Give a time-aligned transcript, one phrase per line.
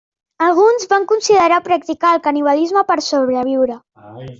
[0.45, 3.83] Alguns van considerar practicar el canibalisme per sobreviure.